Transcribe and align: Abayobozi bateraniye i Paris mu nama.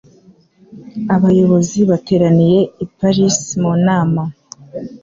Abayobozi 1.15 1.79
bateraniye 1.89 2.59
i 2.85 2.87
Paris 2.97 3.37
mu 3.61 3.71
nama. 3.85 4.23